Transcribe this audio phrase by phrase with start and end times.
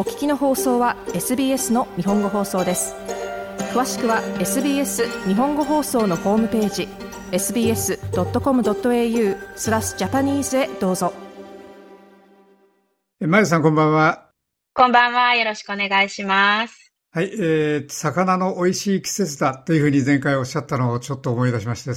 [0.00, 2.94] お聞きの放送は SBS の日本語放送です。
[3.74, 6.88] 詳しくは SBS 日本語放送のホームページ
[7.32, 7.98] sbs.com.au
[9.56, 11.12] スラスジャパニーズへどうぞ。
[13.20, 14.30] まゆさんこんばんは。
[14.72, 15.34] こんばんは。
[15.36, 16.94] よろしくお願いします。
[17.12, 21.90] はい、えー、魚の美味しい季節だというふうに前回おっしゃったのをちょっと思い出しまして、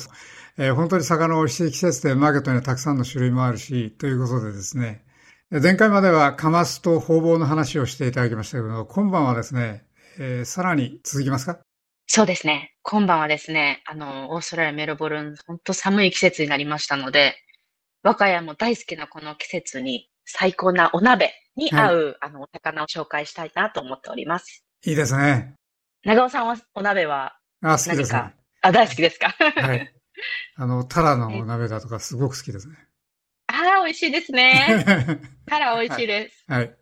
[0.57, 5.05] えー、本当に魚の美味しい季節でマーケットにはたくさんの種類もあるし、ということでですね、
[5.61, 9.85] 前回まではカマスと方々の話をしていただきましたけど、今晩はですね、
[10.17, 11.59] えー、さらに続きますか？
[12.07, 12.73] そうですね。
[12.81, 17.35] 今晩はですね、あの、オーストラリア、メルボルン、本当寒い季節になりましたので、
[18.01, 24.65] 我が家も大好きなこの季節に最高なお鍋に合う、はい、あの、お魚を紹介したいなと思っております。
[24.85, 25.53] いいですね。
[26.03, 28.33] 長尾さんはお鍋はあ、好きですね。
[28.63, 29.29] あ、大好きですか？
[29.29, 29.93] はい。
[30.57, 32.75] あの、タラのお鍋だとかすごく好きですね。
[33.83, 34.85] 美味しいですね。
[35.45, 36.45] タラ美味しいです。
[36.47, 36.75] はい。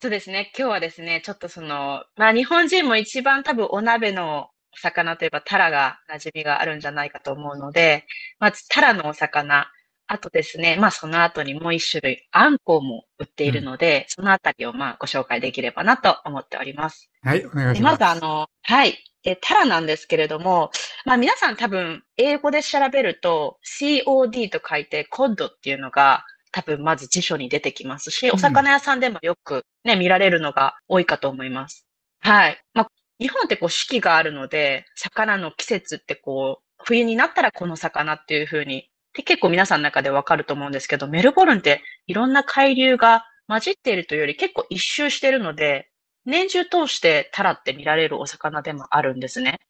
[0.00, 0.52] そうですね。
[0.58, 8.06] 今日はですね、ちょっとその、まあ日本人も一番多分お鍋のお魚といえばタラが馴染みがあるんじゃないかと思うので、
[8.38, 9.70] まずタラのお魚、
[10.06, 17.10] あとですね、まあその後にもう一種類、あんこうも売っているので、うん、そのあたりをまあご紹介できればなと思っております。
[17.22, 18.00] はい、お願いします。
[18.00, 18.98] まずあの、はい。
[19.24, 20.70] え、タラなんですけれども、
[21.04, 31.86] まあ皆さん多分英語で調べると COD と書いてコッドっていうのが多分まず辞書に出てきますし、お魚屋さんでもよくね、見られるのが多いかと思います。
[32.20, 32.62] はい。
[32.74, 32.88] まあ
[33.20, 45.91] 日本ってこう四季があるので、魚の季節ってこう、冬になったらこの魚っていう風に、で結構皆さんの中でわかると思うんですけど、メルボルンっていろんな海流が混じっているというより結構一周してるので、
[46.24, 49.60] 年中通してタラって見られるお魚でもあるんですね。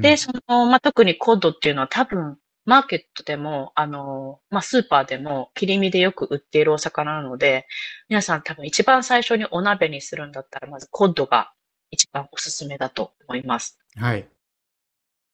[0.00, 7.66] で、その、まあ、特にコッドっていうのは多分、マーケットでも、あの、まあ、スーパーでも切り身でよく売っているお魚なので、
[8.08, 11.52] 皆さん多分一番最初にお鍋にするんだったら、まずコッドが
[11.90, 13.78] 一番おすすめだと思います。
[13.96, 14.26] はい。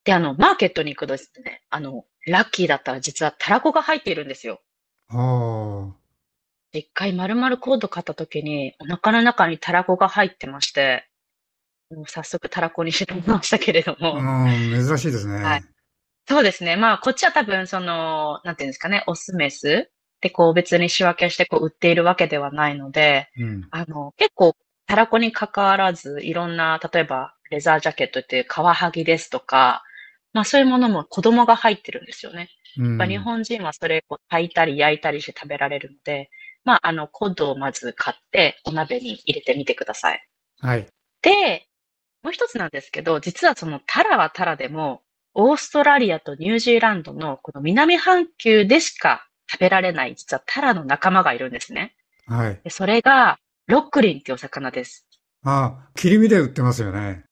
[0.03, 4.61] で、あの、マーケットに行くとですね、あの、ラッキーだったら実はタラコが入っているんですよ。
[5.07, 6.00] はあ。
[6.73, 11.07] 一回丸々コード買った時に、お腹の中にタラコが入ってまして、
[11.93, 14.15] もう早速タラコにしてみましたけれども。
[14.15, 15.43] うん、珍しいですね。
[15.43, 15.63] はい。
[16.27, 16.77] そうですね。
[16.77, 24.55] まあ、こっちは多分、その、なんていうんですかね、オスメスでこう別に仕分けしてこう売っているわけではないので、うん、あの、結構、
[24.87, 29.83] タラコに関わらず、いろんな、例えば、レザージャケットっていうカワハギですとか、
[30.33, 32.49] まあそういうものも子供が入ってるんですよね。
[32.77, 36.29] うん、日本人はそれを炊いたり焼いたりして食べられるので、
[36.63, 40.27] まあ、あの、コッドをまず買って、お鍋に入れてみてください。
[40.59, 40.87] はい。
[41.21, 41.67] で、
[42.23, 45.01] もう一つなんですけど、実はそのタラはタラでも、
[45.33, 51.95] オーストラリアとニュージーランドのこの南半球でしか食べられない、実はタラの仲間がいるんですね。
[52.27, 52.59] はい。
[52.63, 55.07] でそれが、ロックリンっていうお魚です。
[55.43, 57.23] ああ、切り身で売ってますよね。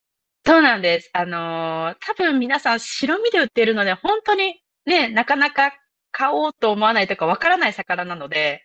[0.45, 1.09] そうなんです。
[1.13, 5.73] あのー、多分皆さん白身で売っているので、本当にね、なかなか
[6.11, 8.63] 買おうと思わないとかわからない魚なので、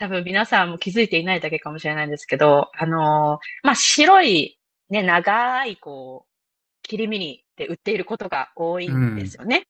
[0.00, 6.30] 多分皆さんも気づいていないだけかもしれないんですけど、あのー、まあ、白い、ね、長い、こう、
[6.82, 9.66] 切り身にで売っていることが多いんですよね。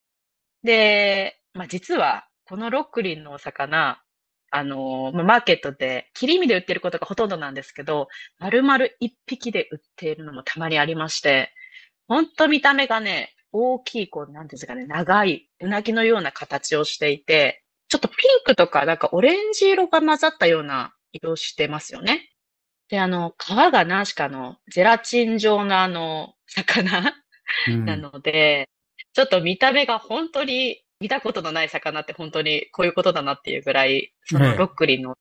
[0.63, 4.01] うん、で、まあ、実は、このロックリンのお魚、
[4.53, 8.07] あのー、マーケットで切り身で売っていることがほとんどなんですけど、
[8.39, 11.53] 丸々一匹で売っているのもたまにありまして、
[12.07, 22.31] ほんと見た目がね、大きい、こう、なんですかね、長い、うなぎのような形をしていて、ちょっとピンクとか、なんかオレンジ色が混ざったような色してますよね。
[22.89, 27.15] で、あの、皮が何しかの、ゼラチン状のあの、魚、
[27.69, 28.69] うん、なので、
[29.13, 35.17] ちょっと見た目が本当に見たことのない魚って本当にこういうことだなっていうぐらい、そのロックリンの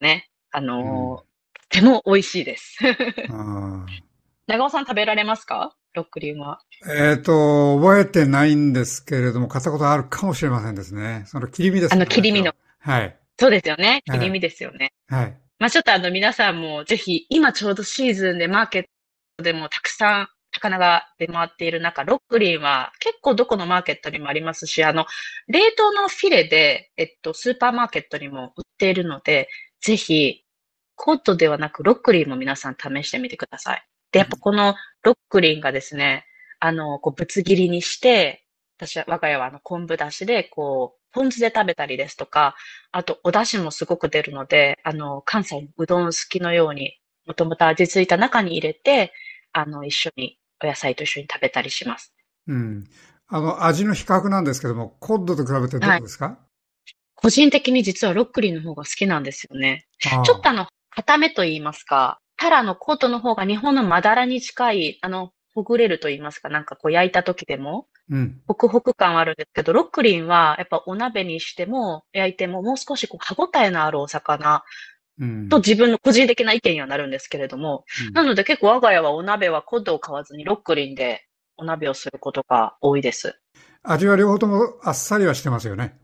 [0.00, 1.24] ね、あの、うん、と
[1.70, 2.78] ても美味しいです。
[4.46, 5.74] 長尾さん食べられますか？
[5.94, 6.60] ロックリンは。
[6.86, 11.24] えっ、ー、と、覚えてないんですけれども、買ったことあるかもしれませんですね。
[11.26, 11.96] その切り身ですね。
[11.96, 12.52] あの、切り身の。
[12.80, 13.16] はい。
[13.38, 14.02] そうですよね。
[14.10, 14.92] 切り身ですよね。
[15.08, 15.36] はい。
[15.58, 18.84] まあちょっとあの、皆さんもぜひ、今ちょうどシーズンでマーケッ
[19.36, 25.06] トでもたくさん魚が出回っている中、ロックリンは結構どこのマーケットにもありますし、あの、
[25.48, 29.48] 冷凍のフィレで、えっと、スーパーマーケットにも売っているので、
[29.80, 30.44] ぜひ、
[30.94, 33.84] コートではなくロックリンも皆さん試してみてください。
[34.12, 36.26] で、やっぱこのロックリンがですね、
[36.60, 42.54] あの、こう、ぶつ切りにして、私は、我が家はあの、昆布だしで、こう、ポン酢で食べたりですとか、
[42.92, 49.12] あと、お出汁もすごく出るので、あの、関西のうどん好きのように、もともと味付いた中に入れて、
[49.52, 52.14] あの、一緒に、お野菜と一緒に食べたりします。
[52.46, 52.84] うん。
[53.28, 56.36] あの、味の比較なんですけども、コッドと比べてどうですか、はい、
[57.14, 59.86] 個人的に実はロックリンの方が好きなんですよね。
[59.98, 68.40] ちょっとあの、固めと言いますか、タラのコートの方が日本のマダラに近い、あの、ほぐれると言いますか、なんかこう焼いた時でも、うん。
[68.48, 74.64] ホクホク感あるんですけど、ロックリンはやっぱお鍋にしても焼いてももう少しこう歯ごたえのあるお魚
[75.50, 81.24] と自分の個人的な意見にはなるんですけれども、うん、なので結構我が家はお鍋はコッドを買わずにロックリンで
[81.56, 83.38] お鍋をすることが多いです。
[83.84, 85.96] 味は両方ともあっさりはしてますよね。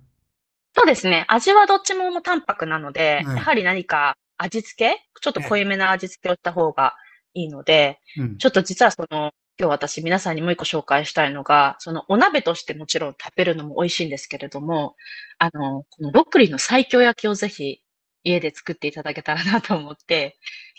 [0.77, 1.25] そうですね。
[1.27, 4.97] 味はどっちも淡白なので、やはり何か味付け？
[5.21, 6.95] ちょっと濃いめな味付けをした方が
[7.35, 14.95] いいので、うん、ちょっと実はその、今日私皆さんにもう一個紹介したいのが、そのお鍋としてもちろん食べるのも美味しいんですけれども、
[15.39, 17.83] あの、このロックリンの最強焼きをぜひ
[18.23, 20.39] 家で作っていただけたらなと思って、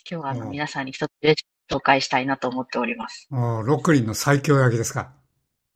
[0.09, 1.35] 今日はあの皆さんに一つで
[1.69, 3.27] 紹介したいなと思っております。
[3.31, 5.13] ロックリンの最強焼きですか。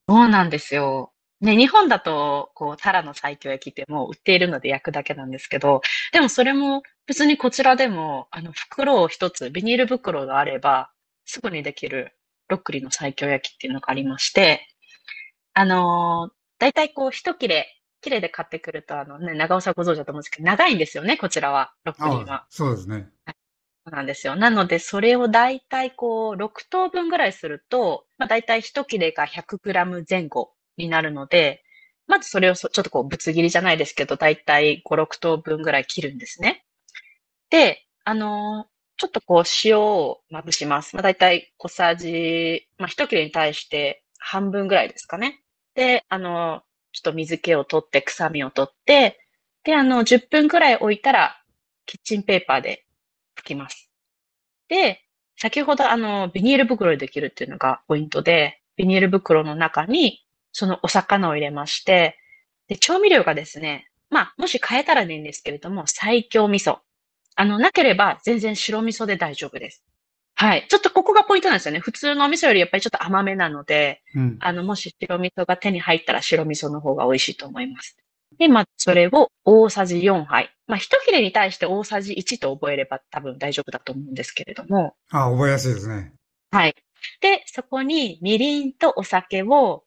[0.08, 1.13] そうなんですよ。
[1.44, 5.82] ね、日本だと、こう、タラの西京焼きってもう売っているので焼くだけなんですけど、
[6.14, 10.90] でもそれも別にこちらでも、あの、袋を一つ、ビニール袋があれば、
[11.26, 12.16] すぐにできる
[12.48, 14.66] ロックリの西京焼きっていうのがありまして、
[15.54, 17.68] あのー、だいたいこう、一切れ、
[18.00, 22.46] 切れで買ってくると、あのね、長尾さんご存知だと思うんですけど、長いんですよね、こちらは、ロックリは。
[22.50, 23.10] そうですね。
[23.86, 24.38] そうなんですよ。
[24.38, 31.64] なので、それをだいたいこう、6等分ぐらいすると、まあ、だいたい一切れが 100g 前後になるので、
[32.08, 36.66] まずそれをちょっとこう、ぶつ切りじゃないですけど、だいたい5、6等分ぐらい切るんですね。
[37.50, 38.68] で、あの、
[38.98, 40.96] ちょっとこう、塩をまぶします。
[40.96, 45.42] まあ、だいたい小さじ、まあ、一切れに対して半分ぐらいですかね。
[45.76, 49.20] で、あの、ちょっと水気を取って、臭みを取って、
[49.64, 51.42] で、あの、10分くらい置いたら、
[51.86, 52.86] キッチンペーパーで
[53.38, 53.90] 拭きます。
[54.68, 55.04] で、
[55.38, 62.18] 先ほどあの、ビニール袋でできるっていうのがポイントで、ビニール袋の中にそのお魚を入れまして、
[62.70, 66.78] で、調味料がですね、まあ、もし変えたらでいいんですけれども、最強味噌。
[67.36, 69.84] あの、なければ全然白味噌で大丈夫です。
[70.36, 70.66] はい。
[70.70, 71.80] ちょっとここがポイントなんですよね。
[71.80, 77.98] 普通のお味噌よりやっぱりちょっと甘めなので、うん、あの、もし白味噌が手に入ったら白味噌の方が美味しいと思います。
[78.38, 80.56] で、まあ、それを大さじ4杯。
[80.68, 84.96] まあ、一切れに対して大さじ1と覚えれば多分大丈夫だと思うんですけれども。
[85.10, 86.14] あ、覚えやすいですね。
[86.52, 86.76] はい。
[87.22, 89.83] で、そこにみりんとお酒を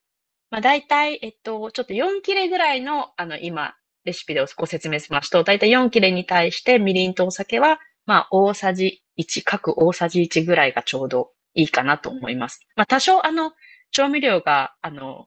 [0.50, 12.60] まあ、大体、えっと、ちょっと4切れぐらいの、あの、今、レシピでご説明しますと、大体4切れに対してみりんとお酒は、まあ、大さじ1、各大さじ1ぐらいがちょうどいいかなと思います。
[12.76, 13.52] まあ、多少、あの、
[13.90, 15.26] 調味料が、あの、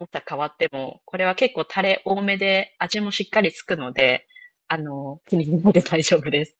[0.00, 4.26] もった変わっても、これは結構タレ多めで味もしっかりつくので、
[4.66, 6.56] あの、気に入って大丈夫です。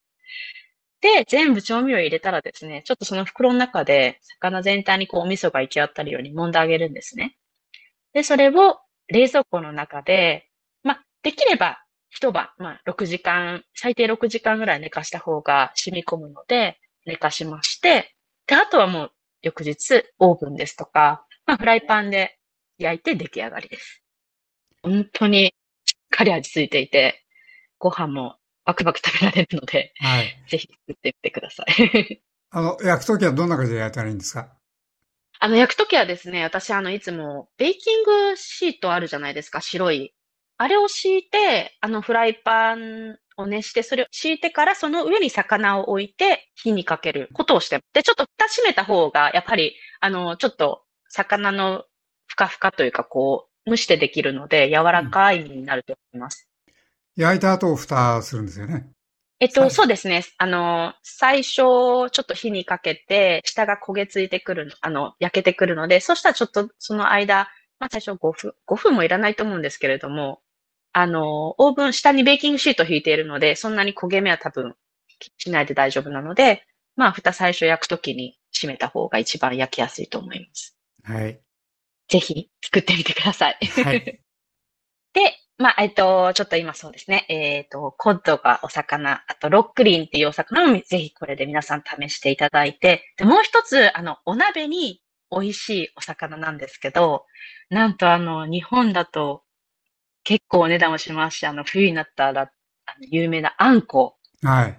[1.00, 7.37] で、全部調味料入れたらですね、ちょっとその袋の中で魚全体にこうお味噌が行き渡るように揉んであげるんですね。
[8.12, 8.78] で、それを
[9.08, 10.48] 冷蔵庫の中で、
[10.82, 11.78] まあ、できれば
[12.10, 18.14] 一晩、まあ、6時間、最低6時間ぐらい寝かした方が染み込むので、寝かしまして、
[18.46, 19.12] で、あとはもう
[19.42, 22.38] 翌日オーブンですとか、まあ、フライパンで
[22.78, 24.02] 焼いて出来上がりです。
[24.82, 25.54] 本当に
[25.84, 27.24] しっかり味付いていて、
[27.78, 32.22] ご飯もバクバク食べられるので、はい、ぜひ作ってみてください。
[32.50, 34.54] あの、焼くときはどんな感じで焼いたらいいんですか？
[35.44, 40.14] あの、焼くときはですね、私、あの、いつも、ベーキングシートあるじゃないですか、白い。
[40.56, 51.86] あれを敷いて、あの、フライパンを熱して、それを敷いてから、その上に魚を置いて、火にかけることをして、で、ちょっと蓋閉めた方が、やっぱり、あの、ちょっと、魚の
[52.28, 56.48] ふかふかというか、こう、蒸してできるので、柔らかいになると思います。
[56.69, 58.86] うん、焼いた後、蓋するんですよね。
[59.43, 60.25] えっと、そうですね。
[60.39, 67.49] あの、最初、ちょっと火にかけて、下が焦げついてくる、あの、焼けてくるので、そしたらちょっとその間、
[67.81, 70.41] まあ最初5分、5分もいらないと思うんですけれども、
[70.93, 74.77] あの、オーブン、下にベーキングシート引いているので、そんなに焦げ目は多分
[75.39, 80.77] しないで大丈夫なので、まあ、蓋最初焼くときに閉めた方が一番焼きやすいと思います。
[81.03, 81.41] はい。
[82.08, 83.58] ぜひ作ってみてください。
[83.84, 84.05] はい。
[85.15, 87.26] で、まあ、えっと、ちょっと今そうですね。
[87.28, 97.26] えっと、コッドがお魚、あとロックリンっていうお魚もぜひこれで皆さん試していただいて、でもう一つ、あの、お鍋に美味しいお魚なんですけど、
[97.70, 99.42] なんとあの、日本だと
[100.24, 102.46] 結構お値段をしますし、あの、冬になったら、あ
[103.00, 104.16] の有名なあんこ。
[104.42, 104.78] はい。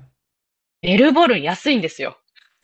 [0.81, 2.19] ベルボルン安いんですよ。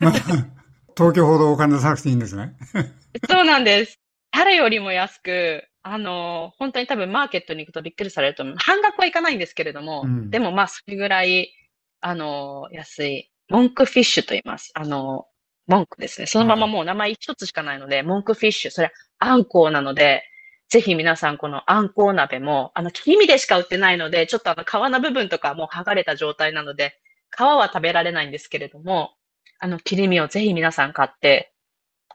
[0.96, 2.54] 東京ほどお金出さなくていいんですね。
[3.28, 3.98] そうなんです。
[4.30, 8.56] タレよりも安く、あの、本当に多分マーケットに行くとびっくりされると思う。
[8.58, 11.52] 半額はいかないんですけれども、うん、でもまあそれぐらい、
[12.00, 14.70] あの、安い、モンクフィッシュと言います。
[14.74, 15.26] あの、
[15.66, 16.26] モンクですね。
[16.26, 20.24] そのままもう名前一つしかないので、はい、モンクフィッシュ、それあんこうなので、
[20.68, 26.94] ぜひ皆さんこのあんこう鍋も、あの、切り身でしか売ってないので、ちょっとあの皮の部分とかもう剥がれた状態なので、
[27.36, 29.14] 皮は食べられないんですけれども、
[29.58, 31.52] あの、切り身をぜひ皆さん買って、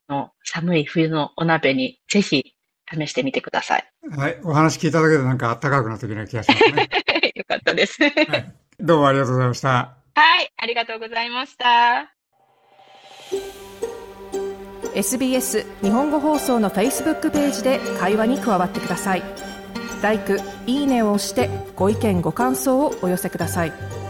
[0.10, 2.55] の寒い冬のお鍋にぜひ
[2.92, 3.88] 試してみてください。
[4.10, 4.40] はい。
[4.44, 6.90] お話聞いただけでなんか暖かくなってきな気がしますね。
[7.36, 8.54] よかったです、はい。
[8.80, 9.70] どうもありがとうございました。
[10.16, 10.52] はい。
[10.58, 12.12] ありがとうございました。
[14.96, 19.24] SBS 日本語放送の Facebook ページで会話に加わってください。
[20.02, 24.05] 「LIKE」「いいね」を押してご意見ご感想をお寄せください。